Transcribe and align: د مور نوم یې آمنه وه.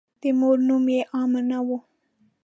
د 0.21 0.23
مور 0.39 0.57
نوم 0.67 0.85
یې 0.95 1.01
آمنه 1.21 1.59
وه. 1.67 1.79